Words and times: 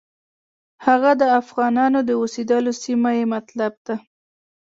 هغه 0.85 1.11
د 1.21 1.23
افغانانو 1.41 1.99
د 2.03 2.09
اوسېدلو 2.21 2.71
سیمه 2.83 3.11
یې 3.17 3.25
مطلب 3.33 3.73
ده. 3.85 3.95